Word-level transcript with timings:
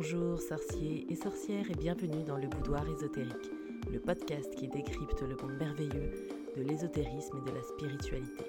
Bonjour 0.00 0.40
sorciers 0.40 1.12
et 1.12 1.16
sorcières 1.16 1.68
et 1.68 1.74
bienvenue 1.74 2.22
dans 2.22 2.36
le 2.36 2.46
boudoir 2.46 2.88
ésotérique, 2.88 3.50
le 3.90 3.98
podcast 3.98 4.54
qui 4.54 4.68
décrypte 4.68 5.20
le 5.22 5.34
monde 5.34 5.58
merveilleux 5.58 6.28
de 6.56 6.62
l'ésotérisme 6.62 7.38
et 7.38 7.50
de 7.50 7.56
la 7.56 7.62
spiritualité. 7.64 8.44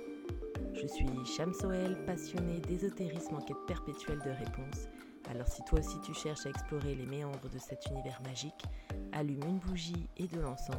Je 0.76 0.86
suis 0.86 1.08
Soel, 1.60 2.06
passionnée 2.06 2.60
d'ésotérisme 2.60 3.34
en 3.34 3.42
quête 3.42 3.66
perpétuelle 3.68 4.20
de 4.20 4.30
réponses. 4.30 4.90
Alors 5.32 5.48
si 5.48 5.64
toi 5.64 5.80
aussi 5.80 6.00
tu 6.02 6.14
cherches 6.14 6.46
à 6.46 6.50
explorer 6.50 6.94
les 6.94 7.08
méandres 7.08 7.50
de 7.52 7.58
cet 7.58 7.84
univers 7.88 8.22
magique, 8.22 8.66
allume 9.12 9.42
une 9.42 9.58
bougie 9.58 10.08
et 10.18 10.28
de 10.28 10.40
l'encens, 10.40 10.76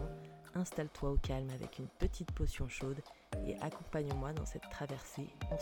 installe-toi 0.54 1.10
au 1.10 1.16
calme 1.16 1.50
avec 1.50 1.80
une 1.80 1.88
petite 1.98 2.30
potion 2.30 2.68
chaude 2.68 3.00
et 3.44 3.56
accompagne-moi 3.56 4.34
dans 4.34 4.46
cette 4.46 4.70
traversée 4.70 5.30
en 5.50 5.58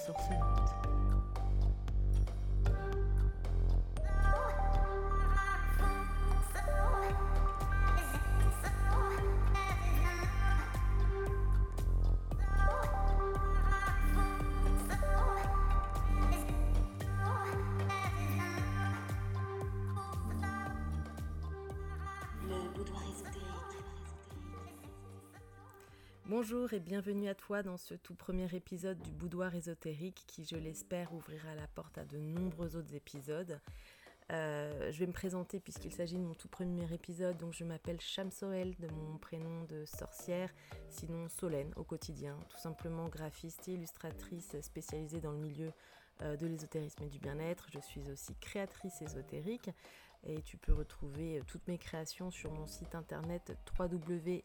Bonjour 26.29 26.75
et 26.75 26.79
bienvenue 26.79 27.27
à 27.27 27.35
toi 27.35 27.63
dans 27.63 27.79
ce 27.79 27.95
tout 27.95 28.15
premier 28.15 28.55
épisode 28.55 29.01
du 29.01 29.13
Boudoir 29.13 29.55
ésotérique 29.55 30.25
qui, 30.27 30.45
je 30.45 30.57
l'espère, 30.57 31.15
ouvrira 31.15 31.55
la 31.55 31.67
porte 31.69 31.97
à 31.97 32.05
de 32.05 32.19
nombreux 32.19 32.77
autres 32.77 32.95
épisodes. 32.95 33.59
Euh, 34.31 34.93
je 34.93 34.99
vais 34.99 35.07
me 35.07 35.13
présenter 35.15 35.59
puisqu'il 35.59 35.91
s'agit 35.91 36.19
de 36.19 36.23
mon 36.23 36.35
tout 36.35 36.49
premier 36.49 36.93
épisode, 36.93 37.39
donc 37.39 37.55
je 37.55 37.65
m'appelle 37.65 37.99
Shamsoel 37.99 38.77
de 38.79 38.89
mon 38.89 39.17
prénom 39.17 39.65
de 39.71 39.87
sorcière, 39.87 40.53
sinon 40.91 41.31
Solène 41.31 41.73
au 41.77 41.83
quotidien, 41.83 42.39
tout 42.51 42.59
simplement 42.59 43.09
graphiste 43.09 43.67
et 43.69 43.73
illustratrice 43.73 44.55
spécialisée 44.61 45.23
dans 45.23 45.33
le 45.33 45.39
milieu 45.39 45.73
euh, 46.21 46.37
de 46.37 46.47
l'ésotérisme 46.47 47.05
et 47.05 47.09
du 47.09 47.21
bien-être. 47.21 47.69
Je 47.73 47.81
suis 47.81 48.11
aussi 48.11 48.35
créatrice 48.35 49.01
ésotérique 49.01 49.71
et 50.25 50.43
tu 50.43 50.59
peux 50.59 50.75
retrouver 50.75 51.39
euh, 51.39 51.43
toutes 51.47 51.67
mes 51.69 51.79
créations 51.79 52.31
sur 52.31 52.53
mon 52.53 52.67
site 52.67 52.95
internet 52.95 53.57
www.lpmd- 53.81 54.45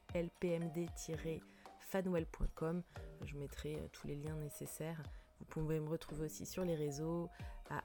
fanwell.com. 1.94 2.81
Je 3.23 3.38
mettrai 3.38 3.75
euh, 3.75 3.88
tous 3.91 4.08
les 4.08 4.16
liens 4.16 4.36
nécessaires. 4.38 5.03
Vous 5.39 5.45
pouvez 5.45 5.80
me 5.80 5.88
retrouver 5.88 6.25
aussi 6.25 6.45
sur 6.45 6.66
les 6.66 6.73
réseaux 6.75 7.30
à 7.69 7.81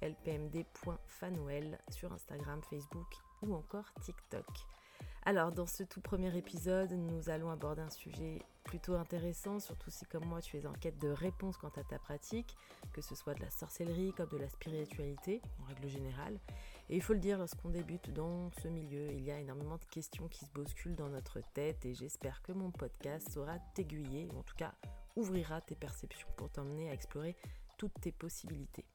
lpmd.fanwell 0.00 1.78
sur 1.90 2.10
Instagram, 2.12 2.62
Facebook 2.62 3.14
ou 3.42 3.54
encore 3.54 3.92
TikTok. 4.00 4.46
Alors, 5.28 5.52
dans 5.52 5.66
ce 5.66 5.82
tout 5.82 6.00
premier 6.00 6.34
épisode, 6.38 6.90
nous 6.92 7.28
allons 7.28 7.50
aborder 7.50 7.82
un 7.82 7.90
sujet 7.90 8.38
plutôt 8.64 8.94
intéressant, 8.94 9.60
surtout 9.60 9.90
si 9.90 10.06
comme 10.06 10.24
moi 10.24 10.40
tu 10.40 10.56
es 10.56 10.66
en 10.66 10.72
quête 10.72 10.98
de 10.98 11.10
réponses 11.10 11.58
quant 11.58 11.70
à 11.76 11.84
ta 11.84 11.98
pratique, 11.98 12.56
que 12.94 13.02
ce 13.02 13.14
soit 13.14 13.34
de 13.34 13.42
la 13.42 13.50
sorcellerie 13.50 14.14
comme 14.16 14.30
de 14.30 14.38
la 14.38 14.48
spiritualité 14.48 15.42
en 15.60 15.64
règle 15.64 15.86
générale. 15.86 16.40
Et 16.88 16.96
il 16.96 17.02
faut 17.02 17.12
le 17.12 17.18
dire, 17.18 17.36
lorsqu'on 17.36 17.68
débute 17.68 18.10
dans 18.10 18.50
ce 18.62 18.68
milieu, 18.68 19.12
il 19.12 19.22
y 19.22 19.30
a 19.30 19.38
énormément 19.38 19.76
de 19.76 19.84
questions 19.84 20.28
qui 20.28 20.46
se 20.46 20.50
bousculent 20.50 20.96
dans 20.96 21.10
notre 21.10 21.40
tête 21.52 21.84
et 21.84 21.92
j'espère 21.92 22.40
que 22.40 22.52
mon 22.52 22.70
podcast 22.70 23.30
saura 23.30 23.58
t'aiguiller, 23.74 24.26
ou 24.32 24.38
en 24.38 24.42
tout 24.44 24.56
cas 24.56 24.72
ouvrira 25.14 25.60
tes 25.60 25.76
perceptions 25.76 26.28
pour 26.38 26.48
t'emmener 26.48 26.88
à 26.88 26.94
explorer 26.94 27.36
toutes 27.76 28.00
tes 28.00 28.12
possibilités. 28.12 28.86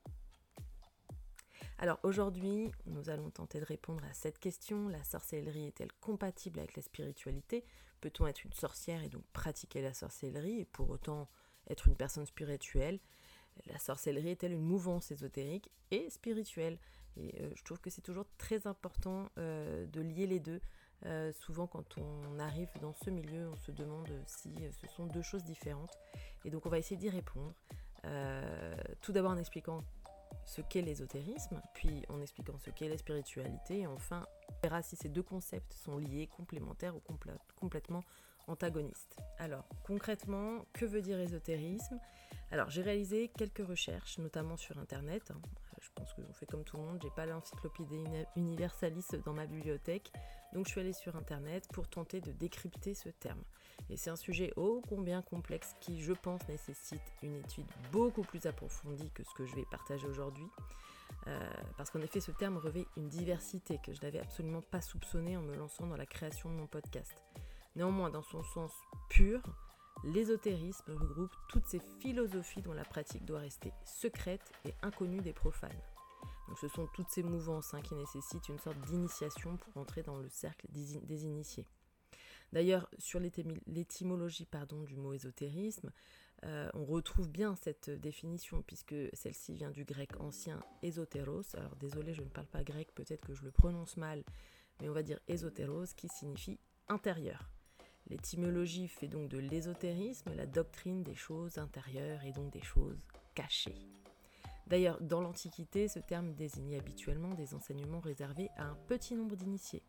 Alors 1.80 2.00
aujourd'hui, 2.04 2.72
nous 2.86 3.10
allons 3.10 3.30
tenter 3.30 3.60
de 3.60 3.66
répondre 3.66 4.04
à 4.06 4.14
cette 4.14 4.40
question. 4.40 4.88
La 4.90 5.04
sorcellerie 5.04 5.68
est-elle 5.68 5.92
compatible 6.00 6.60
avec 6.60 6.76
la 6.76 6.82
spiritualité? 6.82 7.66
Peut-on 8.00 8.28
être 8.28 8.44
une 8.44 8.53
sorcière 8.53 9.03
et 9.03 9.09
donc 9.09 9.24
pratiquer 9.34 9.81
la 9.81 9.94
sorcellerie 9.94 10.62
et 10.62 10.66
pour 10.66 10.90
autant 10.90 11.30
être 11.70 11.88
une 11.88 11.96
personne 11.96 12.25
spirituelle? 12.25 13.00
La 13.68 13.80
sorcellerie 13.80 14.30
est-elle 14.30 14.53
une 14.53 14.62
mouvance 14.64 15.12
ésotérique 15.12 15.70
et 15.92 16.09
spirituelle? 16.09 16.78
Et 17.18 17.42
euh, 17.42 17.50
je 17.56 17.64
trouve 17.64 17.80
que 17.80 17.90
c'est 17.90 18.02
toujours 18.02 18.26
très 18.38 18.66
important 18.68 19.30
euh, 19.38 19.86
de 19.88 20.02
lier 20.02 20.28
les 20.28 20.40
deux. 20.40 20.62
Euh, 21.06 21.31
souvent 21.34 21.68
quand 21.68 21.97
on 21.97 22.40
arrive 22.40 22.70
dans 22.81 22.94
ce 22.94 23.09
milieu, 23.09 23.50
on 23.50 23.58
se 23.58 23.72
demande 23.72 24.09
si 24.26 24.53
ce 24.81 24.88
sont 24.88 25.06
deux 25.08 25.22
choses 25.22 25.44
différentes. 25.44 25.97
Et 26.46 26.50
donc 26.50 26.66
on 26.66 26.70
va 26.70 26.80
essayer 26.80 26.97
d'y 26.97 27.09
répondre. 27.09 27.53
tout 29.02 29.12
d'abord 29.12 29.31
en 29.31 29.38
expliquant 29.38 29.84
ce 30.46 30.62
qu'est 30.62 30.82
l'ésotérisme, 30.82 31.62
puis 31.74 32.04
en 32.10 32.22
expliquant 32.22 32.58
ce 32.58 32.70
qu'est 32.70 32.90
la 32.90 32.98
spiritualité, 32.98 33.82
et 33.82 33.88
enfin, 33.88 34.26
on 34.50 34.54
verra 34.62 34.82
si 34.82 34.96
ces 34.96 35.10
deux 35.10 35.24
concepts 35.24 35.74
sont 35.74 35.98
liés, 35.98 36.28
complémentaires 36.28 36.96
ou 36.96 37.02
complètement 37.56 38.04
antagonistes. 38.48 39.18
Alors, 39.38 39.68
concrètement, 39.84 40.66
que 40.74 40.86
veut 40.86 41.02
dire 41.02 41.20
ésotérisme? 41.20 42.00
Alors, 42.52 42.70
j'ai 42.70 42.82
réalisé 42.82 43.30
quelques 43.38 43.66
recherches, 43.66 44.18
notamment 44.20 44.58
sur 44.58 44.78
Internet. 44.78 45.32
Hein. 45.32 45.42
Je 45.84 45.90
pense 45.96 46.14
que 46.14 46.22
j'en 46.22 46.32
fais 46.32 46.46
comme 46.46 46.64
tout 46.64 46.78
le 46.78 46.84
monde, 46.84 47.00
j'ai 47.02 47.10
pas 47.10 47.26
l'encyclopédie 47.26 48.04
universalis 48.38 49.06
dans 49.26 49.34
ma 49.34 49.46
bibliothèque, 49.46 50.14
donc 50.54 50.66
je 50.66 50.72
suis 50.72 50.80
allée 50.80 50.94
sur 50.94 51.18
Internet 51.18 51.68
pour 51.74 51.90
tenter 51.90 52.22
de 52.22 52.32
décrypter 52.32 52.94
ce 52.94 53.10
terme. 53.10 53.44
Et 53.90 53.98
c'est 53.98 54.10
un 54.10 54.16
sujet 54.16 54.54
ô 54.56 54.82
combien 54.88 55.22
complexe 55.22 55.76
qui, 55.82 56.02
je 56.02 56.14
pense, 56.14 56.48
nécessite 56.48 57.02
une 57.22 57.36
étude 57.36 57.68
beaucoup 57.92 58.22
plus 58.22 58.46
approfondie 58.46 59.12
que 59.14 59.24
ce 59.24 59.34
que 59.34 59.46
je 59.46 59.56
vais 59.56 59.66
partager 59.70 60.08
aujourd'hui. 60.08 60.48
Euh, 61.28 61.50
parce 61.78 61.90
qu'en 61.90 62.02
effet, 62.02 62.22
ce 62.22 62.32
terme 62.32 62.58
revêt 62.58 62.86
une 62.96 63.10
diversité 63.10 63.78
que 63.84 63.94
je 63.94 64.02
n'avais 64.02 64.20
absolument 64.20 64.62
pas 64.62 64.82
soupçonnée 64.82 65.36
en 65.36 65.42
me 65.42 65.56
lançant 65.56 65.86
dans 65.86 65.98
la 65.98 66.06
création 66.06 66.50
de 66.50 66.56
mon 66.56 66.68
podcast. 66.68 67.14
Néanmoins, 67.76 68.10
dans 68.10 68.24
son 68.24 68.44
sens 68.44 68.72
pur, 69.10 69.42
l'ésotérisme 70.03 70.94
regroupe 70.94 71.36
toutes 71.50 71.66
ces 71.66 71.80
philosophies 72.00 72.62
dont 72.62 72.74
la 72.74 72.86
pratique 72.86 73.25
doit 73.25 73.40
rester 73.40 73.72
secrète 73.86 74.52
et 74.66 74.74
inconnue 74.81 75.22
des 75.22 75.34
profanes. 75.34 75.72
Ce 76.59 76.68
sont 76.68 76.88
toutes 76.94 77.09
ces 77.09 77.24
mouvances 77.24 77.74
hein, 77.74 77.81
qui 77.81 77.96
nécessitent 77.96 78.50
une 78.50 78.59
sorte 78.59 78.80
d'initiation 78.81 79.58
pour 79.58 79.78
entrer 79.78 80.03
dans 80.03 80.18
le 80.18 80.30
cercle 80.30 80.68
des 80.72 81.25
initiés. 81.25 81.66
D'ailleurs, 82.52 82.88
sur 83.00 83.19
l'étymologie 83.19 84.47
du 84.86 84.96
mot 84.96 85.14
ésotérisme, 85.14 85.91
euh, 86.46 86.70
on 86.74 86.85
retrouve 86.85 87.30
bien 87.30 87.56
cette 87.56 87.90
définition 87.90 88.62
puisque 88.62 88.96
celle-ci 89.14 89.56
vient 89.56 89.72
du 89.72 89.85
grec 89.85 90.12
ancien 90.20 90.62
ésotéros. 90.84 91.56
Alors 91.56 91.75
désolé, 91.78 92.14
je 92.14 92.22
ne 92.22 92.30
parle 92.30 92.47
pas 92.47 92.64
grec, 92.64 92.90
peut-être 92.94 93.25
que 93.25 93.34
je 93.34 93.44
le 93.44 93.52
prononce 93.52 93.97
mal, 93.97 94.24
mais 94.80 94.90
on 94.90 94.94
va 94.94 95.02
dire 95.02 95.20
ésotéros 95.28 95.96
qui 95.96 96.09
signifie 96.09 96.59
intérieur. 96.90 97.50
L'étymologie 98.08 98.88
fait 98.88 99.08
donc 99.08 99.30
de 99.30 99.38
l'ésotérisme 99.38 100.34
la 100.36 100.46
doctrine 100.46 101.03
des 101.03 101.16
choses 101.16 101.58
intérieures 101.58 102.24
et 102.24 102.31
donc 102.31 102.52
des 102.52 102.62
choses 102.62 103.08
cachées. 103.34 103.78
D'ailleurs, 104.68 105.02
dans 105.02 105.22
l'Antiquité, 105.22 105.88
ce 105.88 106.00
terme 106.00 106.34
désignait 106.34 106.80
habituellement 106.80 107.34
des 107.34 107.53
enseignements 107.53 108.00
réservés 108.00 108.50
à 108.58 108.66
un 108.66 108.75
petit 108.88 109.16
nombre 109.16 109.36
d'initiés. 109.36 109.84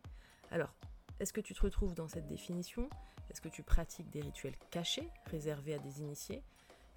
Alors, 0.51 0.73
est-ce 1.19 1.33
que 1.33 1.41
tu 1.41 1.53
te 1.53 1.61
retrouves 1.61 1.93
dans 1.93 2.07
cette 2.07 2.27
définition? 2.27 2.89
Est-ce 3.29 3.41
que 3.41 3.49
tu 3.49 3.63
pratiques 3.63 4.09
des 4.09 4.21
rituels 4.21 4.57
cachés, 4.71 5.09
réservés 5.27 5.73
à 5.73 5.79
des 5.79 6.01
initiés? 6.01 6.43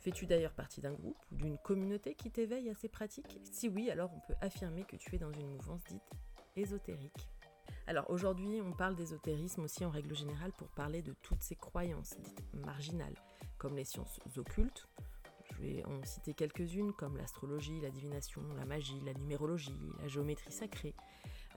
Fais-tu 0.00 0.26
d'ailleurs 0.26 0.52
partie 0.52 0.80
d'un 0.80 0.92
groupe 0.92 1.18
ou 1.32 1.36
d'une 1.36 1.58
communauté 1.58 2.14
qui 2.14 2.30
t'éveille 2.30 2.70
à 2.70 2.74
ces 2.74 2.88
pratiques? 2.88 3.38
Si 3.44 3.68
oui, 3.68 3.90
alors 3.90 4.10
on 4.14 4.20
peut 4.20 4.38
affirmer 4.40 4.84
que 4.84 4.96
tu 4.96 5.14
es 5.14 5.18
dans 5.18 5.32
une 5.32 5.50
mouvance 5.50 5.82
dite 5.84 6.02
ésotérique. 6.56 7.28
Alors 7.88 8.10
aujourd'hui, 8.10 8.60
on 8.60 8.72
parle 8.72 8.96
d'ésotérisme 8.96 9.62
aussi 9.62 9.82
en 9.82 9.88
règle 9.88 10.14
générale 10.14 10.52
pour 10.52 10.68
parler 10.68 11.00
de 11.00 11.14
toutes 11.22 11.42
ces 11.42 11.56
croyances 11.56 12.18
dites 12.22 12.42
marginales, 12.52 13.14
comme 13.56 13.76
les 13.76 13.84
sciences 13.86 14.20
occultes. 14.36 14.86
Je 15.50 15.62
vais 15.62 15.84
en 15.86 16.04
citer 16.04 16.34
quelques-unes 16.34 16.92
comme 16.92 17.16
l'astrologie, 17.16 17.80
la 17.80 17.88
divination, 17.88 18.42
la 18.58 18.66
magie, 18.66 19.00
la 19.06 19.14
numérologie, 19.14 19.72
la 20.02 20.06
géométrie 20.06 20.52
sacrée, 20.52 20.94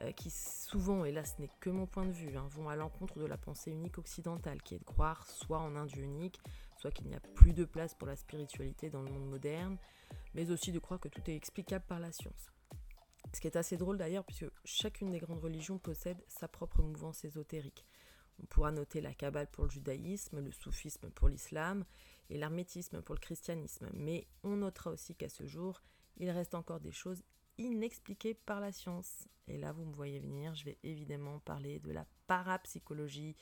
euh, 0.04 0.14
qui 0.14 0.30
souvent, 0.30 1.04
et 1.04 1.12
là 1.12 1.26
ce 1.26 1.34
n'est 1.42 1.50
que 1.60 1.70
mon 1.70 1.86
point 1.86 2.06
de 2.06 2.14
vue, 2.14 2.38
hein, 2.38 2.48
vont 2.52 2.70
à 2.70 2.78
l'encontre 2.78 3.20
de 3.20 3.26
la 3.26 3.38
pensée 3.38 3.72
unique 3.72 3.98
occidentale, 3.98 4.62
qui 4.62 4.76
est 4.76 4.80
de 4.80 4.86
croire 4.86 5.28
soit 5.28 5.60
en 5.60 5.76
un 5.76 5.86
Dieu 5.86 6.04
unique, 6.04 6.40
soit 6.78 6.92
qu'il 6.92 7.08
n'y 7.08 7.16
a 7.16 7.20
plus 7.20 7.52
de 7.52 7.66
place 7.66 7.94
pour 7.94 8.08
la 8.08 8.16
spiritualité 8.16 8.90
dans 8.90 9.02
le 9.02 9.12
monde 9.12 9.30
moderne, 9.30 9.78
mais 10.34 10.50
aussi 10.50 10.72
de 10.72 10.80
croire 10.80 11.02
que 11.02 11.10
tout 11.10 11.30
est 11.30 11.36
explicable 11.36 11.84
par 11.90 12.00
la 12.00 12.14
science. 12.14 12.54
Ce 13.34 13.40
qui 13.40 13.48
est 13.48 13.56
assez 13.56 13.78
drôle 13.78 13.98
d'ailleurs, 13.98 14.26
puisque 14.26 14.50
chacune 14.66 15.12
des 15.12 15.20
grandes 15.20 15.40
religions 15.40 15.78
possède 15.78 16.22
sa 16.28 16.48
propre 16.48 16.82
mouvance 16.82 17.24
ésotérique. 17.24 17.86
On 18.42 18.46
pourra 18.46 18.72
noter 18.72 19.02
la 19.02 19.14
Kabbale 19.14 19.48
pour 19.48 19.66
le 19.66 19.70
judaïsme, 19.70 20.40
le 20.40 20.52
soufisme 20.52 21.10
pour 21.12 21.30
l'islam 21.30 21.86
et 22.30 22.38
l'hermétisme 22.38 23.02
pour 23.02 23.16
le 23.16 23.20
christianisme. 23.20 23.90
Mais 23.94 24.28
on 24.44 24.58
notera 24.58 24.92
aussi 24.92 25.16
qu'à 25.16 25.30
ce 25.30 25.46
jour, 25.46 25.82
il 26.18 26.30
reste 26.30 26.56
encore 26.56 26.80
des 26.80 26.92
choses 26.92 27.24
inexpliquées 27.58 28.34
par 28.34 28.60
la 28.60 28.72
science. 28.72 29.28
Et 29.48 29.58
là, 29.58 29.72
vous 29.72 29.86
me 29.86 29.94
voyez 29.94 30.20
venir, 30.20 30.56
je 30.56 30.66
vais 30.66 30.78
évidemment 30.84 31.40
parler 31.40 31.80
de 31.80 31.92
la 31.92 32.06
parapsychologie 32.28 33.36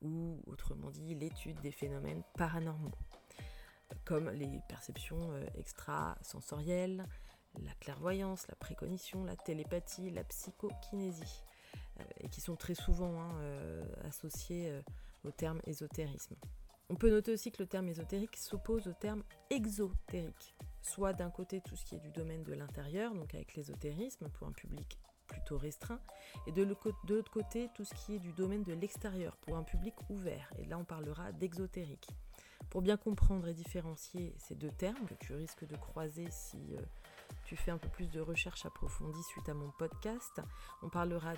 ou 0.00 0.42
autrement 0.46 0.90
dit 0.90 1.14
l'étude 1.14 1.60
des 1.60 1.72
phénomènes 1.72 2.22
paranormaux, 2.36 2.94
comme 4.04 4.30
les 4.30 4.60
perceptions 4.68 5.32
euh, 5.32 5.46
extrasensorielles, 5.54 7.06
la 7.64 7.72
clairvoyance, 7.80 8.46
la 8.48 8.56
précognition, 8.56 9.24
la 9.24 9.36
télépathie, 9.36 10.10
la 10.10 10.24
psychokinésie, 10.24 11.44
euh, 12.00 12.28
qui 12.30 12.40
sont 12.40 12.56
très 12.56 12.74
souvent 12.74 13.20
hein, 13.20 13.34
euh, 13.40 13.84
associés 14.04 14.70
euh, 14.70 14.82
au 15.24 15.30
terme 15.30 15.60
ésotérisme. 15.64 16.36
On 16.90 16.94
peut 16.94 17.10
noter 17.10 17.32
aussi 17.32 17.50
que 17.50 17.62
le 17.62 17.66
terme 17.66 17.88
ésotérique 17.88 18.36
s'oppose 18.36 18.86
au 18.86 18.92
terme 18.92 19.24
exotérique, 19.50 20.54
soit 20.82 21.14
d'un 21.14 21.30
côté 21.30 21.60
tout 21.60 21.74
ce 21.74 21.84
qui 21.84 21.96
est 21.96 22.00
du 22.00 22.10
domaine 22.10 22.44
de 22.44 22.52
l'intérieur, 22.52 23.14
donc 23.14 23.34
avec 23.34 23.54
l'ésotérisme 23.54 24.28
pour 24.28 24.46
un 24.46 24.52
public 24.52 24.98
plutôt 25.26 25.58
restreint, 25.58 26.00
et 26.46 26.52
de 26.52 26.62
l'autre 26.62 27.30
côté 27.30 27.70
tout 27.74 27.84
ce 27.84 27.94
qui 27.94 28.14
est 28.14 28.20
du 28.20 28.32
domaine 28.32 28.62
de 28.62 28.74
l'extérieur 28.74 29.36
pour 29.38 29.56
un 29.56 29.64
public 29.64 29.94
ouvert, 30.10 30.52
et 30.58 30.64
là 30.66 30.78
on 30.78 30.84
parlera 30.84 31.32
d'exotérique. 31.32 32.08
Pour 32.70 32.82
bien 32.82 32.96
comprendre 32.96 33.48
et 33.48 33.54
différencier 33.54 34.34
ces 34.38 34.54
deux 34.54 34.70
termes 34.70 35.06
que 35.06 35.14
tu 35.14 35.32
risques 35.34 35.66
de 35.66 35.76
croiser 35.76 36.28
si 36.30 36.76
tu 37.44 37.56
fais 37.56 37.70
un 37.70 37.78
peu 37.78 37.88
plus 37.88 38.10
de 38.10 38.20
recherche 38.20 38.66
approfondie 38.66 39.22
suite 39.24 39.48
à 39.48 39.54
mon 39.54 39.70
podcast, 39.78 40.40
on 40.82 40.88
parlera 40.88 41.32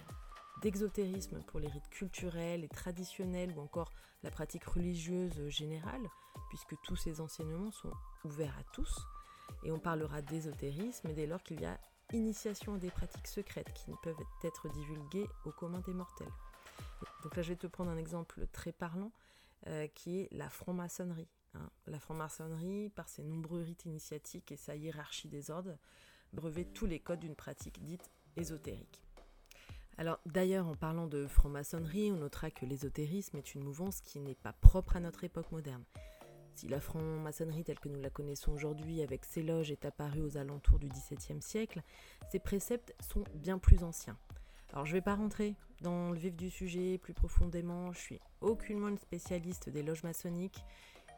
d'exotérisme 0.62 1.42
pour 1.44 1.60
les 1.60 1.68
rites 1.68 1.88
culturels 1.90 2.64
et 2.64 2.68
traditionnels 2.68 3.52
ou 3.56 3.60
encore 3.60 3.92
la 4.22 4.30
pratique 4.30 4.64
religieuse 4.64 5.48
générale, 5.48 6.08
puisque 6.48 6.74
tous 6.82 6.96
ces 6.96 7.20
enseignements 7.20 7.70
sont 7.70 7.92
ouverts 8.24 8.56
à 8.58 8.64
tous. 8.72 9.06
Et 9.64 9.70
on 9.70 9.78
parlera 9.78 10.22
d'ésotérisme 10.22 11.12
dès 11.12 11.26
lors 11.26 11.42
qu'il 11.42 11.60
y 11.60 11.66
a 11.66 11.78
initiation 12.12 12.74
à 12.74 12.78
des 12.78 12.90
pratiques 12.90 13.26
secrètes 13.26 13.72
qui 13.74 13.90
ne 13.90 13.96
peuvent 13.96 14.16
être 14.42 14.68
divulguées 14.70 15.28
aux 15.44 15.52
commun 15.52 15.80
des 15.80 15.94
mortels. 15.94 16.32
Donc 17.22 17.36
là, 17.36 17.42
je 17.42 17.50
vais 17.50 17.56
te 17.56 17.66
prendre 17.66 17.90
un 17.90 17.96
exemple 17.96 18.46
très 18.52 18.72
parlant 18.72 19.12
euh, 19.66 19.86
qui 19.88 20.20
est 20.20 20.28
la 20.32 20.48
franc-maçonnerie. 20.48 21.28
Hein. 21.54 21.70
La 21.86 21.98
franc-maçonnerie, 21.98 22.90
par 22.90 23.08
ses 23.08 23.22
nombreux 23.22 23.62
rites 23.62 23.84
initiatiques 23.84 24.52
et 24.52 24.56
sa 24.56 24.76
hiérarchie 24.76 25.28
des 25.28 25.50
ordres, 25.50 25.76
brevet 26.32 26.64
tous 26.64 26.86
les 26.86 27.00
codes 27.00 27.20
d'une 27.20 27.36
pratique 27.36 27.82
dite 27.82 28.10
ésotérique. 28.36 29.02
Alors 29.96 30.20
d'ailleurs, 30.26 30.68
en 30.68 30.76
parlant 30.76 31.08
de 31.08 31.26
franc-maçonnerie, 31.26 32.12
on 32.12 32.18
notera 32.18 32.50
que 32.50 32.66
l'ésotérisme 32.66 33.36
est 33.36 33.54
une 33.54 33.64
mouvance 33.64 34.00
qui 34.00 34.20
n'est 34.20 34.36
pas 34.36 34.52
propre 34.52 34.96
à 34.96 35.00
notre 35.00 35.24
époque 35.24 35.50
moderne. 35.50 35.84
Si 36.54 36.68
la 36.68 36.80
franc-maçonnerie 36.80 37.64
telle 37.64 37.78
que 37.78 37.88
nous 37.88 38.00
la 38.00 38.10
connaissons 38.10 38.52
aujourd'hui 38.52 39.02
avec 39.02 39.24
ses 39.24 39.42
loges 39.42 39.70
est 39.70 39.84
apparue 39.84 40.22
aux 40.22 40.36
alentours 40.36 40.78
du 40.78 40.88
XVIIe 40.88 41.42
siècle, 41.42 41.82
ses 42.30 42.38
préceptes 42.38 42.94
sont 43.00 43.24
bien 43.34 43.58
plus 43.58 43.82
anciens. 43.84 44.18
Alors 44.72 44.84
je 44.84 44.92
ne 44.92 44.98
vais 44.98 45.02
pas 45.02 45.14
rentrer 45.14 45.54
dans 45.80 46.10
le 46.10 46.18
vif 46.18 46.36
du 46.36 46.50
sujet 46.50 46.98
plus 46.98 47.14
profondément, 47.14 47.92
je 47.92 47.98
suis 47.98 48.20
aucunement 48.40 48.88
une 48.88 48.98
spécialiste 48.98 49.68
des 49.68 49.82
loges 49.82 50.02
maçonniques 50.02 50.64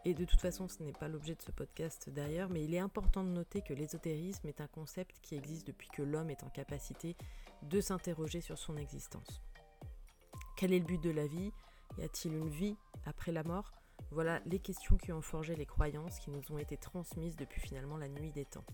et 0.05 0.15
de 0.15 0.25
toute 0.25 0.41
façon 0.41 0.69
ce 0.69 0.83
n'est 0.83 0.93
pas 0.93 1.09
l'objet 1.09 1.35
de 1.35 1.43
ce 1.43 1.51
podcast 1.51 2.09
d'ailleurs, 2.11 2.49
mais 2.51 2.65
il 2.65 2.75
est 2.75 2.79
important 2.79 3.25
de 3.25 3.29
noter 3.29 3.63
que 3.63 3.75
l'ésotérisme 3.75 4.49
est 4.49 4.61
un 4.61 4.67
concept 4.67 5.19
qui 5.23 5.35
existe 5.35 5.67
depuis 5.67 5.89
que 5.89 6.03
l'homme 6.03 6.31
est 6.31 6.45
en 6.45 6.49
capacité 6.49 7.17
de 7.63 7.81
s'interroger 7.81 8.41
sur 8.41 8.59
son 8.59 8.77
existence. 8.77 9.43
Quel 10.57 10.73
est 10.73 10.79
le 10.79 10.87
but 10.87 11.03
de 11.03 11.11
la 11.11 11.27
vie? 11.27 11.53
Y 11.99 12.03
a-t-il 12.03 12.35
une 12.35 12.51
vie 12.51 12.77
après 13.05 13.33
la 13.33 13.43
mort? 13.43 13.73
Voilà 14.11 14.41
les 14.47 14.59
questions 14.59 14.97
qui 14.97 15.13
ont 15.13 15.23
forgé 15.23 15.55
les 15.55 15.67
croyances 15.67 16.19
qui 16.19 16.31
nous 16.31 16.43
ont 16.51 16.59
été 16.59 16.77
transmises 16.77 17.37
depuis 17.37 17.61
finalement 17.61 17.97
la 17.97 18.09
nuit 18.09 18.33
des 18.33 18.45
temps. 18.45 18.65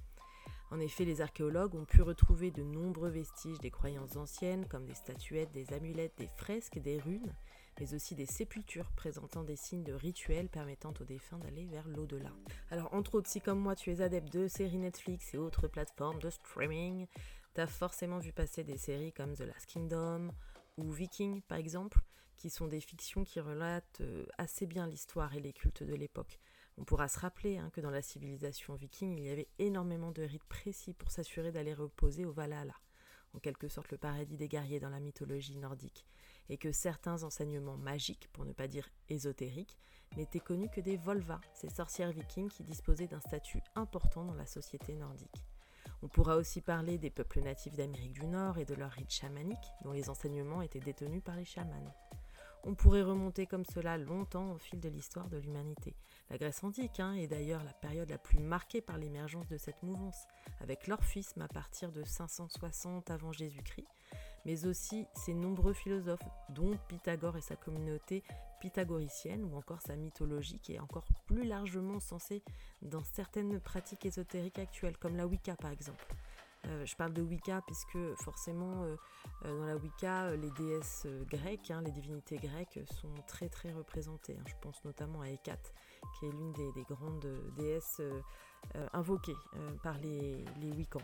En 0.71 0.81
effet, 0.81 1.05
les 1.05 1.21
archéologues 1.21 1.75
ont 1.75 1.85
pu 1.85 2.03
retrouver 2.03 2.51
de 2.51 2.63
nombreux 2.63 3.09
vestiges 3.09 3.59
des 3.59 3.71
croyances 3.71 4.17
anciennes, 4.17 4.67
comme 4.67 4.87
des 4.87 4.95
statuettes, 4.95 5.53
des 5.53 5.73
amulettes, 5.73 6.19
des 6.19 6.29
fresques, 6.37 6.79
des 6.79 6.99
runes, 6.99 7.35
mais 7.79 7.95
aussi 7.95 8.15
des 8.15 8.27
sépultures 8.27 8.91
présentant 8.93 9.43
des 9.43 9.57
signes 9.57 9.85
de 9.85 9.93
rituels 9.93 10.49
permettant 10.49 10.93
aux 11.01 11.05
défunts 11.05 11.39
d'aller 11.39 11.67
vers 11.67 11.87
l'au-delà. 11.89 12.33
Alors, 12.71 12.93
entre 12.95 13.17
autres, 13.17 13.29
si 13.29 13.41
comme 13.41 13.61
moi 13.61 13.77
tu 13.77 13.93
es 13.93 14.01
adepte 14.01 14.33
de 14.33 14.49
séries 14.49 14.79
Netflix 14.79 15.35
et 15.35 15.39
autres 15.39 15.69
plateformes 15.69 16.21
de 16.21 16.31
streaming, 16.31 17.07
t'as 17.55 17.67
forcément 17.67 18.19
vu 18.19 18.33
passer 18.33 18.65
des 18.65 18.79
séries 18.79 19.13
comme 19.13 19.35
The 19.35 19.41
Last 19.41 19.67
Kingdom 19.67 20.33
ou 20.77 20.91
Viking 20.91 21.43
par 21.43 21.59
exemple, 21.59 22.01
qui 22.37 22.51
sont 22.51 22.67
des 22.67 22.81
fictions 22.81 23.25
qui 23.25 23.41
relatent 23.41 24.01
euh, 24.01 24.27
assez 24.39 24.67
bien 24.67 24.87
l'histoire 24.87 25.35
et 25.35 25.41
les 25.41 25.53
cultes 25.53 25.83
de 25.83 25.95
l'époque. 25.95 26.39
On 26.79 26.85
pourra 26.85 27.09
se 27.09 27.19
rappeler 27.19 27.57
hein, 27.57 27.71
que 27.73 27.81
dans 27.81 27.91
la 27.91 28.03
civilisation 28.03 28.75
viking, 28.75 29.17
il 29.19 29.25
y 29.25 29.31
avait 29.31 29.49
énormément 29.59 30.11
de 30.13 30.23
rites 30.23 30.45
précis 30.45 30.93
pour 30.93 31.11
s'assurer 31.11 31.51
d'aller 31.51 31.73
reposer 31.73 32.27
au 32.27 32.33
Valhalla, 32.33 32.75
en 33.33 33.39
quelque 33.39 33.69
sorte 33.69 33.91
le 33.91 33.97
paradis 33.97 34.37
des 34.37 34.49
guerriers 34.49 34.81
dans 34.81 34.91
la 34.91 35.01
mythologie 35.01 35.57
nordique, 35.57 36.07
et 36.49 36.59
que 36.59 36.73
certains 36.73 37.23
enseignements 37.23 37.77
magiques, 37.77 38.29
pour 38.33 38.45
ne 38.45 38.53
pas 38.53 38.69
dire 38.69 38.89
ésotériques, 39.09 39.79
n'étaient 40.17 40.41
connus 40.41 40.71
que 40.71 40.81
des 40.81 40.97
Volva, 40.97 41.41
ces 41.55 41.69
sorcières 41.69 42.13
vikings 42.13 42.51
qui 42.51 42.63
disposaient 42.63 43.09
d'un 43.09 43.21
statut 43.21 43.63
important 43.75 44.25
dans 44.25 44.35
la 44.35 44.47
société 44.47 44.95
nordique. 44.95 45.43
On 46.03 46.09
pourra 46.09 46.37
aussi 46.37 46.61
parler 46.61 46.99
des 46.99 47.11
peuples 47.11 47.41
natifs 47.41 47.77
d'Amérique 47.77 48.13
du 48.13 48.27
Nord 48.27 48.59
et 48.59 48.65
de 48.65 48.75
leurs 48.75 48.93
rites 48.93 49.13
chamaniques, 49.13 49.73
dont 49.83 49.93
les 49.93 50.11
enseignements 50.11 50.63
étaient 50.63 50.81
détenus 50.81 51.23
par 51.23 51.37
les 51.37 51.45
chamans. 51.45 51.95
On 52.65 52.75
pourrait 52.75 53.03
remonter 53.03 53.47
comme 53.47 53.65
cela 53.65 53.97
longtemps 53.97 54.51
au 54.51 54.59
fil 54.59 54.81
de 54.81 54.89
l'histoire 54.89 55.29
de 55.29 55.37
l'humanité. 55.37 55.95
La 56.31 56.37
Grèce 56.37 56.65
antique 56.65 56.99
hein, 56.99 57.15
est 57.15 57.29
d'ailleurs 57.29 57.63
la 57.63 57.73
période 57.73 58.11
la 58.11 58.19
plus 58.19 58.41
marquée 58.41 58.81
par 58.81 58.99
l'émergence 58.99 59.47
de 59.47 59.57
cette 59.57 59.83
mouvance, 59.85 60.27
avec 60.61 60.89
l'orphisme 60.89 61.43
à 61.43 61.49
partir 61.49 61.93
de 61.93 62.03
560 62.03 63.11
avant 63.11 63.31
Jésus-Christ, 63.31 63.87
mais 64.47 64.65
aussi 64.65 65.07
ses 65.13 65.35
nombreux 65.35 65.73
philosophes, 65.73 66.23
dont 66.51 66.79
Pythagore 66.89 67.37
et 67.37 67.41
sa 67.43 67.57
communauté 67.57 68.23
pythagoricienne, 68.61 69.45
ou 69.45 69.57
encore 69.57 69.83
sa 69.83 69.97
mythologie 69.97 70.61
qui 70.61 70.75
est 70.75 70.79
encore 70.79 71.05
plus 71.27 71.45
largement 71.45 71.99
censée 72.01 72.43
dans 72.81 73.03
certaines 73.03 73.61
pratiques 73.61 74.07
ésotériques 74.07 74.61
actuelles, 74.61 74.97
comme 74.97 75.17
la 75.17 75.27
Wicca 75.27 75.57
par 75.57 75.73
exemple. 75.73 76.07
Euh, 76.69 76.87
je 76.87 76.97
parle 76.97 77.13
de 77.13 77.23
Wicca 77.23 77.61
puisque 77.67 77.99
forcément 78.23 78.85
euh, 78.85 78.97
euh, 79.45 79.59
dans 79.59 79.67
la 79.67 79.77
Wicca, 79.77 80.35
les 80.37 80.51
déesses 80.53 81.07
grecques, 81.29 81.71
hein, 81.71 81.83
les 81.85 81.91
divinités 81.91 82.37
grecques 82.37 82.81
sont 83.01 83.13
très 83.27 83.49
très 83.49 83.73
représentées. 83.73 84.37
Hein. 84.39 84.45
Je 84.47 84.55
pense 84.63 84.85
notamment 84.85 85.23
à 85.23 85.29
Hécate, 85.29 85.75
qui 86.19 86.27
est 86.27 86.31
l'une 86.31 86.53
des, 86.53 86.85
grandes 86.89 87.27
déesses 87.57 88.01
invoquées 88.93 89.37
par 89.83 89.99
les, 89.99 90.45
les 90.61 90.73
Wiccans. 90.73 91.03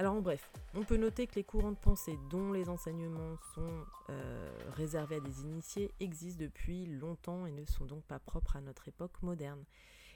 Alors 0.00 0.14
en 0.14 0.22
bref, 0.22 0.50
on 0.72 0.82
peut 0.82 0.96
noter 0.96 1.26
que 1.26 1.34
les 1.34 1.44
courants 1.44 1.72
de 1.72 1.76
pensée 1.76 2.18
dont 2.30 2.52
les 2.52 2.70
enseignements 2.70 3.36
sont 3.54 3.84
euh, 4.08 4.50
réservés 4.70 5.16
à 5.16 5.20
des 5.20 5.42
initiés 5.42 5.90
existent 6.00 6.40
depuis 6.42 6.86
longtemps 6.86 7.44
et 7.44 7.52
ne 7.52 7.66
sont 7.66 7.84
donc 7.84 8.02
pas 8.04 8.18
propres 8.18 8.56
à 8.56 8.62
notre 8.62 8.88
époque 8.88 9.20
moderne. 9.20 9.62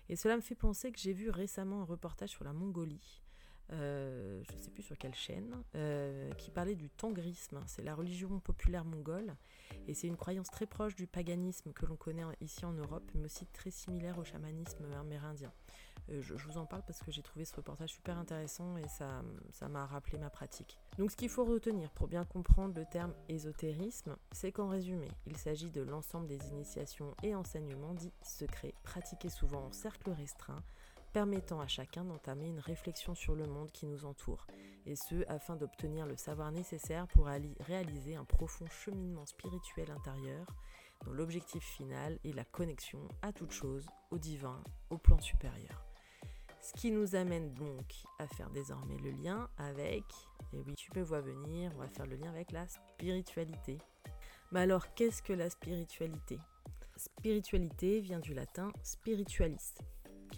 Et 0.09 0.17
cela 0.17 0.37
me 0.37 0.41
fait 0.41 0.55
penser 0.55 0.91
que 0.91 0.99
j'ai 0.99 1.13
vu 1.13 1.29
récemment 1.29 1.83
un 1.83 1.85
reportage 1.85 2.31
sur 2.31 2.45
la 2.45 2.55
Mongolie, 2.55 3.21
euh, 3.73 4.43
je 4.49 4.57
ne 4.57 4.59
sais 4.59 4.71
plus 4.71 4.83
sur 4.83 4.99
quelle 4.99 5.15
chaîne, 5.15 5.57
euh, 5.75 6.31
qui 6.35 6.51
parlait 6.51 6.75
du 6.75 6.91
tangrisme. 6.91 7.61
C'est 7.67 7.83
la 7.83 7.95
religion 7.95 8.41
populaire 8.41 8.85
mongole 8.85 9.35
et 9.89 9.95
c'est 9.95 10.07
une 10.07 10.17
croyance 10.17 10.49
très 10.49 10.67
proche 10.67 10.95
du 10.95 11.07
paganisme 11.07 11.73
que 11.73 11.87
l'on 11.87 11.97
connaît 11.97 12.25
ici 12.41 12.65
en 12.65 12.73
Europe, 12.73 13.11
mais 13.15 13.25
aussi 13.25 13.47
très 13.47 13.71
similaire 13.71 14.19
au 14.19 14.25
chamanisme 14.25 14.85
amérindien. 14.99 15.53
Euh, 16.11 16.21
je, 16.21 16.35
vous 16.35 16.59
en 16.59 16.67
parle 16.67 16.83
parce 16.87 17.01
que 17.01 17.11
j'ai 17.11 17.23
trouvé 17.23 17.45
ce 17.45 17.57
reportage 17.57 17.91
super 17.91 18.19
intéressant 18.19 18.77
et 18.77 18.87
ça, 18.89 19.23
ça 19.51 19.69
m'a 19.69 19.87
rappelé 19.87 20.19
ma 20.19 20.31
pratique. 20.31 20.79
Donc 20.99 21.11
ce 21.11 21.17
qu'il 21.17 21.31
faut 21.31 21.45
retenir 21.45 21.91
pour 21.91 22.09
bien 22.09 22.25
comprendre 22.25 22.75
le 22.79 22.85
terme 22.85 23.15
ésotérisme, 23.29 24.17
c'est 24.33 24.53
qu'en 24.53 24.69
résumé, 24.69 25.09
il 25.27 25.37
s'agit 25.37 25.71
de 25.71 25.83
l'ensemble 25.83 26.27
des 26.27 26.49
initiations 26.49 27.15
et 27.23 27.35
enseignements 27.35 27.95
dits 27.95 28.13
secrets, 28.23 28.75
pratiqués 28.83 29.31
souvent 29.31 29.67
en 29.67 29.73
cercle 29.73 30.11
restreint, 30.11 30.63
permettant 31.15 31.61
à 31.61 31.69
chacun 31.69 32.05
d'entamer 32.05 32.49
une 32.49 32.59
réflexion 32.59 33.15
sur 33.15 33.37
le 33.37 33.47
monde 33.47 33.71
qui 33.71 33.87
nous 33.87 34.05
entoure, 34.05 34.49
et 34.85 34.97
ce 34.97 35.25
afin 35.29 35.55
d'obtenir 35.55 36.07
le 36.07 36.17
savoir 36.17 36.51
nécessaire 36.51 37.07
pour 37.07 37.27
réaliser 37.27 38.17
un 38.17 38.25
profond 38.25 38.67
cheminement 38.67 39.25
spirituel 39.25 39.93
intérieur, 39.93 40.45
dont 41.05 41.13
l'objectif 41.13 41.63
final 41.63 42.19
est 42.25 42.33
la 42.33 42.45
connexion 42.45 42.99
à 43.23 43.33
toute 43.33 43.53
chose, 43.53 43.87
au 44.11 44.19
divin, 44.19 44.61
au 44.91 44.99
plan 44.99 45.21
supérieur. 45.21 45.87
Ce 46.61 46.73
qui 46.73 46.91
nous 46.91 47.15
amène 47.15 47.55
donc 47.55 47.95
à 48.19 48.27
faire 48.27 48.51
désormais 48.51 48.99
le 48.99 49.13
lien 49.13 49.49
avec, 49.57 50.05
et 50.53 50.63
oui 50.63 50.75
tu 50.75 50.91
me 50.97 51.05
vois 51.05 51.21
venir, 51.21 51.71
on 51.77 51.79
va 51.79 51.89
faire 51.89 52.07
le 52.07 52.17
lien 52.17 52.31
avec 52.31 52.51
la 52.51 52.67
spiritualité. 52.67 53.79
Mais 54.51 54.63
alors 54.63 54.93
qu'est-ce 54.95 55.23
que 55.23 55.33
la 55.33 55.49
spiritualité? 55.49 56.41
Spiritualité 56.97 58.01
vient 58.01 58.21
du 58.21 58.35
latin 58.35 58.73
spiritualis, 58.83 59.75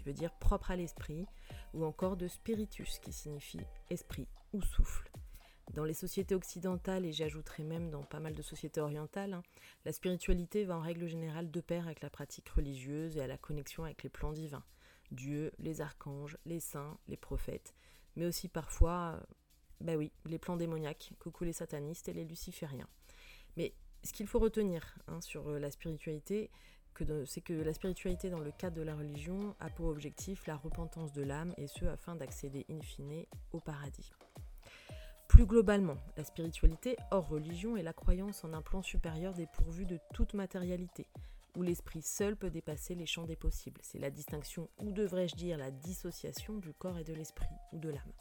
veut 0.07 0.13
dire 0.13 0.33
propre 0.33 0.71
à 0.71 0.77
l'esprit, 0.77 1.27
ou 1.75 1.85
encore 1.85 2.17
de 2.17 2.29
spiritus, 2.29 2.99
qui 3.01 3.13
signifie 3.13 3.61
esprit 3.91 4.29
ou 4.53 4.63
souffle. 4.63 5.11
Dans 5.75 5.85
les 5.85 5.95
sociétés 5.95 6.35
occidentales, 6.35 7.05
et 7.05 7.13
j'ajouterai 7.13 7.65
même 7.65 7.91
dans 7.91 8.05
pas 8.05 8.21
mal 8.21 8.35
de 8.35 8.43
sociétés 8.43 8.81
orientales, 8.81 9.35
hein, 9.35 9.43
la 9.85 9.93
spiritualité 9.93 10.65
va 10.65 10.79
en 10.79 10.81
règle 10.81 11.09
générale 11.09 11.51
de 11.51 11.61
pair 11.61 11.87
avec 11.87 12.03
la 12.03 12.11
pratique 12.11 12.49
religieuse 12.51 13.17
et 13.17 13.21
à 13.21 13.27
la 13.27 13.37
connexion 13.37 13.85
avec 13.85 14.05
les 14.05 14.09
plans 14.09 14.33
divins. 14.33 14.65
Dieu, 15.11 15.53
les 15.59 15.81
archanges, 15.81 16.39
les 16.47 16.61
saints, 16.61 16.99
les 17.09 17.17
prophètes, 17.17 17.75
mais 18.15 18.27
aussi 18.27 18.49
parfois, 18.49 19.21
ben 19.81 19.97
oui, 19.97 20.13
les 20.25 20.39
plans 20.39 20.57
démoniaques, 20.57 21.13
coucou 21.19 21.45
les 21.45 21.53
satanistes 21.53 22.09
et 22.09 22.13
les 22.13 22.25
lucifériens. 22.25 22.89
Mais 23.57 23.75
ce 24.05 24.13
qu'il 24.13 24.27
faut 24.29 24.39
retenir 24.39 24.97
hein, 25.09 25.21
sur 25.21 25.49
euh, 25.49 25.59
la 25.59 25.71
spiritualité, 25.71 26.51
c'est 27.27 27.41
que 27.41 27.53
la 27.53 27.73
spiritualité 27.73 28.31
dans 28.31 28.41
le 28.41 28.53
cadre 28.53 28.77
de 28.77 28.83
la 28.83 28.95
religion 28.95 29.55
a 29.61 29.69
pour 29.71 29.87
objectif 29.87 30.47
la 30.47 30.57
repentance 30.57 31.13
de 31.13 31.23
l'âme 31.23 31.53
et 31.57 31.67
ce 31.67 31.85
afin 31.85 32.17
d'accéder 32.17 32.67
in 32.71 32.81
fine 32.81 33.25
au 33.53 33.61
paradis. 33.61 34.13
Plus 35.29 35.47
globalement, 35.47 35.97
la 36.17 36.25
spiritualité 36.25 36.97
hors 37.11 37.29
religion 37.29 37.77
est 37.77 37.83
la 37.83 37.93
croyance 37.93 38.45
en 38.45 38.53
un 38.53 38.63
plan 38.63 38.83
supérieur 38.83 39.35
dépourvu 39.35 39.85
de 39.85 39.99
toute 40.15 40.35
matérialité, 40.35 41.07
où 41.57 41.63
l'esprit 41.63 42.03
seul 42.03 42.37
peut 42.37 42.51
dépasser 42.51 42.95
les 42.95 43.07
champs 43.07 43.27
des 43.27 43.37
possibles. 43.37 43.81
C'est 43.83 43.99
la 43.99 44.11
distinction, 44.11 44.69
ou 44.79 44.93
devrais-je 44.93 45.35
dire 45.35 45.59
la 45.59 45.71
dissociation 45.71 46.57
du 46.59 46.73
corps 46.73 46.99
et 46.99 47.05
de 47.05 47.13
l'esprit, 47.13 47.49
ou 47.73 47.79
de 47.79 47.91
l'âme. 47.91 48.13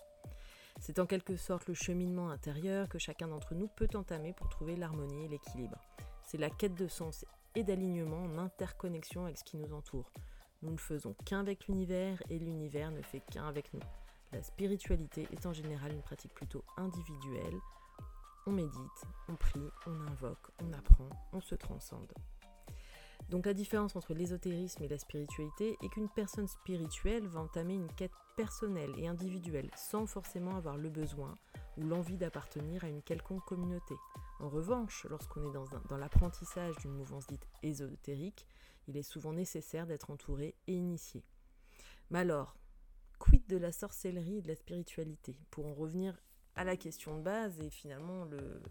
C'est 0.81 0.99
en 0.99 1.05
quelque 1.05 1.37
sorte 1.37 1.67
le 1.67 1.73
cheminement 1.73 2.29
intérieur 2.29 2.89
que 2.89 2.99
chacun 2.99 3.27
d'entre 3.27 3.55
nous 3.55 3.67
peut 3.67 3.87
entamer 3.93 4.33
pour 4.33 4.49
trouver 4.49 4.75
l'harmonie 4.75 5.25
et 5.25 5.29
l'équilibre. 5.29 5.79
C'est 6.23 6.37
la 6.37 6.49
quête 6.49 6.75
de 6.75 6.87
sens 6.87 7.25
et 7.55 7.63
d'alignement 7.63 8.23
en 8.23 8.37
interconnexion 8.37 9.25
avec 9.25 9.37
ce 9.37 9.43
qui 9.43 9.57
nous 9.57 9.73
entoure. 9.73 10.11
Nous 10.61 10.71
ne 10.71 10.77
faisons 10.77 11.15
qu'un 11.25 11.39
avec 11.39 11.67
l'univers 11.67 12.21
et 12.29 12.39
l'univers 12.39 12.91
ne 12.91 13.01
fait 13.01 13.21
qu'un 13.31 13.47
avec 13.47 13.73
nous. 13.73 13.81
La 14.31 14.41
spiritualité 14.41 15.27
est 15.31 15.45
en 15.45 15.53
général 15.53 15.93
une 15.93 16.01
pratique 16.01 16.33
plutôt 16.33 16.63
individuelle. 16.77 17.59
On 18.47 18.51
médite, 18.51 19.05
on 19.29 19.35
prie, 19.35 19.69
on 19.87 20.01
invoque, 20.07 20.47
on 20.63 20.73
apprend, 20.73 21.09
on 21.33 21.41
se 21.41 21.55
transcende. 21.55 22.13
Donc 23.29 23.45
la 23.45 23.53
différence 23.53 23.95
entre 23.95 24.13
l'ésotérisme 24.13 24.83
et 24.83 24.87
la 24.87 24.97
spiritualité 24.97 25.77
est 25.81 25.89
qu'une 25.89 26.09
personne 26.09 26.47
spirituelle 26.47 27.27
va 27.27 27.39
entamer 27.39 27.73
une 27.75 27.91
quête 27.93 28.11
personnelle 28.35 28.91
et 28.97 29.07
individuelle 29.07 29.69
sans 29.75 30.05
forcément 30.05 30.55
avoir 30.55 30.77
le 30.77 30.89
besoin 30.89 31.35
ou 31.77 31.83
l'envie 31.83 32.17
d'appartenir 32.17 32.83
à 32.83 32.89
une 32.89 33.01
quelconque 33.01 33.45
communauté. 33.45 33.95
En 34.39 34.49
revanche, 34.49 35.05
lorsqu'on 35.09 35.49
est 35.49 35.53
dans, 35.53 35.97
l'apprentissage 35.97 36.75
d'une 36.77 36.93
mouvance 36.93 37.27
dite 37.27 37.47
ésotérique, 37.63 38.45
il 38.87 38.97
est 38.97 39.03
souvent 39.03 39.33
nécessaire 39.33 39.87
d'être 39.87 40.11
entouré 40.11 40.55
et 40.67 40.73
initié. 40.73 41.23
Mais 42.09 42.19
alors, 42.19 42.55
quid 43.19 43.47
de 43.47 43.57
la 43.57 43.71
sorcellerie 43.71 44.37
et 44.37 44.41
de 44.41 44.47
la 44.47 44.55
spiritualité? 44.55 45.37
Pour 45.51 45.65
en 45.65 45.73
revenir 45.73 46.21
à 46.55 46.63
la 46.63 46.77
question 46.77 47.17
de 47.17 47.23
base 47.23 47.59
et 47.59 47.69
finalement 47.69 48.25
le, 48.25 48.61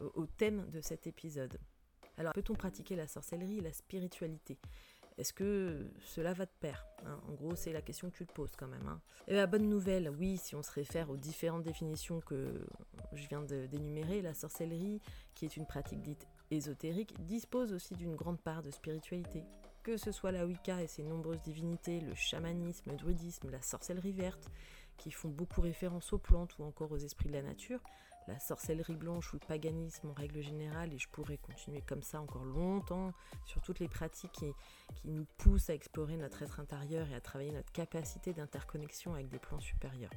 au 0.00 0.26
thème 0.26 0.68
de 0.70 0.80
cet 0.80 1.06
épisode. 1.06 1.58
Alors, 2.16 2.32
peut-on 2.32 2.54
pratiquer 2.54 2.96
la 2.96 3.08
sorcellerie 3.08 3.58
et 3.58 3.62
la 3.62 3.72
spiritualité? 3.72 4.58
Est-ce 5.18 5.32
que 5.32 5.90
cela 6.00 6.32
va 6.32 6.46
de 6.46 6.50
pair 6.60 6.86
hein? 7.04 7.20
En 7.28 7.32
gros, 7.34 7.54
c'est 7.54 7.72
la 7.72 7.82
question 7.82 8.10
que 8.10 8.16
tu 8.16 8.26
te 8.26 8.32
poses 8.32 8.56
quand 8.56 8.66
même. 8.66 8.86
Hein. 8.86 9.00
Et 9.28 9.34
la 9.34 9.46
bonne 9.46 9.68
nouvelle, 9.68 10.10
oui, 10.10 10.38
si 10.38 10.54
on 10.54 10.62
se 10.62 10.70
réfère 10.70 11.10
aux 11.10 11.16
différentes 11.16 11.62
définitions 11.62 12.20
que 12.20 12.66
je 13.12 13.26
viens 13.28 13.42
d'énumérer, 13.42 14.22
la 14.22 14.34
sorcellerie, 14.34 15.00
qui 15.34 15.44
est 15.44 15.56
une 15.56 15.66
pratique 15.66 16.02
dite 16.02 16.26
ésotérique, 16.50 17.14
dispose 17.24 17.72
aussi 17.72 17.94
d'une 17.94 18.16
grande 18.16 18.40
part 18.40 18.62
de 18.62 18.70
spiritualité. 18.70 19.44
Que 19.82 19.96
ce 19.96 20.12
soit 20.12 20.32
la 20.32 20.46
Wicca 20.46 20.82
et 20.82 20.86
ses 20.86 21.02
nombreuses 21.02 21.42
divinités, 21.42 22.00
le 22.00 22.14
chamanisme, 22.14 22.90
le 22.90 22.96
druidisme, 22.96 23.50
la 23.50 23.60
sorcellerie 23.60 24.12
verte, 24.12 24.48
qui 24.96 25.10
font 25.10 25.28
beaucoup 25.28 25.60
référence 25.60 26.12
aux 26.12 26.18
plantes 26.18 26.56
ou 26.58 26.64
encore 26.64 26.92
aux 26.92 26.98
esprits 26.98 27.28
de 27.28 27.34
la 27.34 27.42
nature, 27.42 27.80
la 28.28 28.38
sorcellerie 28.38 28.96
blanche 28.96 29.32
ou 29.32 29.36
le 29.40 29.46
paganisme 29.46 30.10
en 30.10 30.12
règle 30.12 30.42
générale, 30.42 30.92
et 30.92 30.98
je 30.98 31.08
pourrais 31.08 31.38
continuer 31.38 31.82
comme 31.82 32.02
ça 32.02 32.20
encore 32.20 32.44
longtemps 32.44 33.12
sur 33.44 33.60
toutes 33.62 33.80
les 33.80 33.88
pratiques 33.88 34.32
qui, 34.32 34.52
nous 35.04 35.26
poussent 35.36 35.70
à 35.70 35.74
explorer 35.74 36.16
notre 36.16 36.42
être 36.42 36.60
intérieur 36.60 37.08
et 37.08 37.14
à 37.14 37.20
travailler 37.20 37.50
notre 37.50 37.72
capacité 37.72 38.32
d'interconnexion 38.32 39.14
avec 39.14 39.28
des 39.28 39.38
plans 39.38 39.60
supérieurs. 39.60 40.12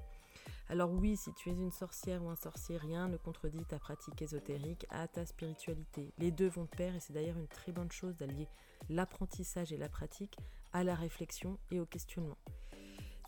Alors 0.69 0.91
oui, 0.91 1.15
si 1.15 1.33
tu 1.33 1.49
es 1.49 1.53
une 1.53 1.71
sorcière 1.71 2.23
ou 2.23 2.29
un 2.29 2.35
sorcier, 2.35 2.77
rien 2.77 3.07
ne 3.07 3.17
contredit 3.17 3.63
ta 3.65 3.79
pratique 3.79 4.21
ésotérique 4.21 4.85
à 4.89 5.07
ta 5.07 5.25
spiritualité. 5.25 6.11
Les 6.17 6.31
deux 6.31 6.49
vont 6.49 6.63
de 6.63 6.69
pair 6.69 6.95
et 6.95 6.99
c'est 6.99 7.13
d'ailleurs 7.13 7.37
une 7.37 7.47
très 7.47 7.71
bonne 7.71 7.91
chose 7.91 8.15
d'allier 8.17 8.47
l'apprentissage 8.89 9.71
et 9.71 9.77
la 9.77 9.89
pratique 9.89 10.37
à 10.73 10.83
la 10.83 10.95
réflexion 10.95 11.57
et 11.71 11.79
au 11.79 11.85
questionnement. 11.85 12.37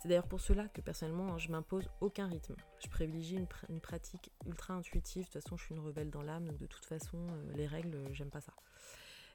C'est 0.00 0.08
d'ailleurs 0.08 0.28
pour 0.28 0.40
cela 0.40 0.68
que 0.68 0.80
personnellement, 0.80 1.32
hein, 1.32 1.38
je 1.38 1.50
m'impose 1.50 1.90
aucun 2.00 2.28
rythme. 2.28 2.54
Je 2.78 2.88
privilégie 2.88 3.36
une, 3.68 3.80
pratique 3.80 4.30
ultra 4.46 4.74
intuitive. 4.74 5.22
De 5.22 5.32
toute 5.32 5.42
façon, 5.42 5.56
je 5.56 5.64
suis 5.64 5.74
une 5.74 5.80
rebelle 5.80 6.10
dans 6.10 6.22
l'âme, 6.22 6.46
donc 6.46 6.58
de 6.58 6.66
toute 6.66 6.84
façon, 6.84 7.18
euh, 7.18 7.52
les 7.56 7.66
règles, 7.66 7.96
euh, 7.96 8.12
j'aime 8.12 8.30
pas 8.30 8.40
ça. 8.40 8.52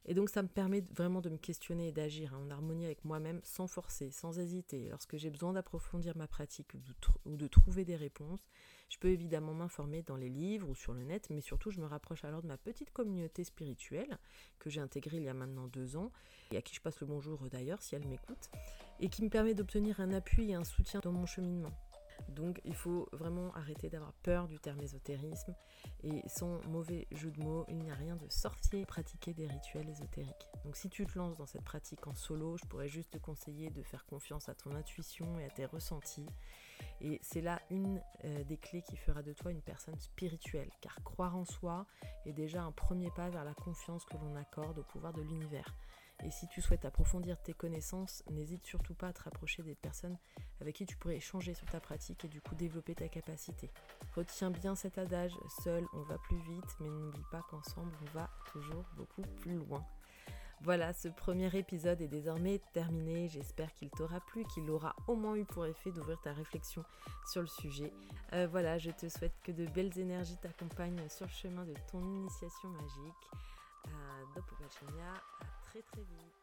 Et 0.05 0.13
donc 0.13 0.29
ça 0.29 0.43
me 0.43 0.49
permet 0.49 0.81
vraiment 0.91 1.21
de 1.21 1.29
me 1.29 1.37
questionner 1.37 1.87
et 1.87 1.91
d'agir 1.91 2.33
hein, 2.33 2.41
en 2.45 2.51
harmonie 2.51 2.85
avec 2.85 3.05
moi-même 3.05 3.39
sans 3.43 3.67
forcer, 3.67 4.11
sans 4.11 4.37
hésiter. 4.37 4.89
Lorsque 4.89 5.15
j'ai 5.15 5.29
besoin 5.29 5.53
d'approfondir 5.53 6.17
ma 6.17 6.27
pratique 6.27 6.73
ou 6.73 7.37
de, 7.37 7.47
trouver 7.47 7.85
des 7.85 7.95
réponses, 7.95 8.45
je 8.89 8.97
peux 8.97 9.09
évidemment 9.09 9.53
m'informer 9.53 10.01
dans 10.01 10.17
les 10.17 10.29
livres 10.29 10.69
ou 10.69 10.75
sur 10.75 10.93
le 10.93 11.03
net, 11.03 11.27
mais 11.29 11.39
surtout 11.39 11.71
je 11.71 11.79
me 11.79 11.85
rapproche 11.85 12.25
alors 12.25 12.41
de 12.41 12.47
ma 12.47 12.57
petite 12.57 12.91
communauté 12.91 13.45
spirituelle 13.45 14.17
que 14.59 14.69
j'ai 14.69 14.81
intégrée 14.81 15.17
il 15.17 15.23
y 15.23 15.29
a 15.29 15.33
maintenant 15.33 15.67
deux 15.67 15.95
ans 15.95 16.11
et 16.51 16.57
à 16.57 16.61
qui 16.61 16.75
je 16.75 16.81
passe 16.81 16.99
le 16.99 17.07
bonjour 17.07 17.39
d'ailleurs 17.49 17.81
si 17.81 17.95
elle 17.95 18.05
m'écoute, 18.07 18.49
et 18.99 19.09
qui 19.09 19.23
me 19.23 19.29
permet 19.29 19.53
d'obtenir 19.53 19.99
un 20.01 20.11
appui 20.11 20.51
et 20.51 20.55
un 20.55 20.63
soutien 20.63 20.99
dans 21.01 21.13
mon 21.13 21.25
cheminement. 21.25 21.71
Donc 22.29 22.61
il 22.65 22.75
faut 22.75 23.07
vraiment 23.11 23.53
arrêter 23.53 23.89
d'avoir 23.89 24.13
peur 24.13 24.47
du 24.47 24.59
terme 24.59 24.81
ésotérisme 24.81 25.55
et 26.03 26.21
sans 26.27 26.59
mauvais 26.67 27.07
jeu 27.11 27.31
de 27.31 27.43
mots, 27.43 27.65
il 27.67 27.77
n'y 27.77 27.91
a 27.91 27.95
rien 27.95 28.15
de 28.15 28.27
sorcier 28.29 28.85
pratiquer 28.85 29.33
des 29.33 29.47
rituels 29.47 29.89
ésotériques. 29.89 30.47
Donc 30.63 30.75
si 30.75 30.89
tu 30.89 31.05
te 31.05 31.17
lances 31.17 31.37
dans 31.37 31.45
cette 31.45 31.63
pratique 31.63 32.07
en 32.07 32.15
solo, 32.15 32.57
je 32.57 32.65
pourrais 32.65 32.87
juste 32.87 33.11
te 33.11 33.17
conseiller 33.17 33.69
de 33.69 33.83
faire 33.83 34.05
confiance 34.05 34.49
à 34.49 34.55
ton 34.55 34.71
intuition 34.75 35.39
et 35.39 35.45
à 35.45 35.49
tes 35.49 35.65
ressentis. 35.65 36.27
Et 37.01 37.19
c'est 37.21 37.41
là 37.41 37.61
une 37.69 38.01
euh, 38.23 38.43
des 38.43 38.57
clés 38.57 38.81
qui 38.81 38.95
fera 38.95 39.21
de 39.21 39.33
toi 39.33 39.51
une 39.51 39.61
personne 39.61 39.99
spirituelle, 39.99 40.69
car 40.81 40.95
croire 41.03 41.35
en 41.35 41.45
soi 41.45 41.85
est 42.25 42.33
déjà 42.33 42.63
un 42.63 42.71
premier 42.71 43.11
pas 43.11 43.29
vers 43.29 43.43
la 43.43 43.53
confiance 43.53 44.05
que 44.05 44.17
l'on 44.17 44.35
accorde 44.35 44.79
au 44.79 44.83
pouvoir 44.83 45.13
de 45.13 45.21
l'univers. 45.21 45.75
Et 46.23 46.31
si 46.31 46.47
tu 46.47 46.61
souhaites 46.61 46.85
approfondir 46.85 47.41
tes 47.41 47.53
connaissances, 47.53 48.23
n'hésite 48.29 48.65
surtout 48.65 48.93
pas 48.93 49.07
à 49.07 49.13
te 49.13 49.23
rapprocher 49.23 49.63
des 49.63 49.75
personnes 49.75 50.17
avec 50.61 50.75
qui 50.75 50.85
tu 50.85 50.95
pourrais 50.95 51.17
échanger 51.17 51.53
sur 51.53 51.67
ta 51.67 51.79
pratique 51.79 52.23
et 52.25 52.27
du 52.29 52.39
coup 52.39 52.55
développer 52.55 52.95
ta 52.95 53.09
capacité. 53.09 53.71
Retiens 54.15 54.51
bien 54.51 54.75
cet 54.75 54.97
adage, 54.97 55.33
seul 55.63 55.85
on 55.93 56.01
va 56.03 56.17
plus 56.19 56.37
vite, 56.37 56.77
mais 56.79 56.89
n'oublie 56.89 57.25
pas 57.31 57.41
qu'ensemble 57.49 57.91
on 58.01 58.17
va 58.17 58.29
toujours 58.51 58.85
beaucoup 58.95 59.23
plus 59.41 59.55
loin. 59.55 59.85
Voilà, 60.61 60.93
ce 60.93 61.09
premier 61.09 61.53
épisode 61.57 61.99
est 61.99 62.07
désormais 62.07 62.61
terminé. 62.71 63.27
J'espère 63.27 63.73
qu'il 63.73 63.89
t'aura 63.89 64.21
plu, 64.21 64.45
qu'il 64.45 64.69
aura 64.69 64.95
au 65.07 65.15
moins 65.15 65.35
eu 65.35 65.43
pour 65.43 65.65
effet 65.65 65.91
d'ouvrir 65.91 66.21
ta 66.21 66.31
réflexion 66.31 66.85
sur 67.29 67.41
le 67.41 67.47
sujet. 67.47 67.91
Euh, 68.31 68.47
voilà, 68.49 68.77
je 68.77 68.91
te 68.91 69.09
souhaite 69.09 69.33
que 69.43 69.51
de 69.51 69.65
belles 69.65 69.97
énergies 69.99 70.37
t'accompagnent 70.37 71.09
sur 71.09 71.25
le 71.25 71.31
chemin 71.31 71.65
de 71.65 71.73
ton 71.91 72.01
initiation 72.01 72.69
magique. 72.69 73.29
Dopo 74.33 74.55
à 74.63 75.62
très 75.73 75.81
très 75.81 76.01
vite. 76.01 76.42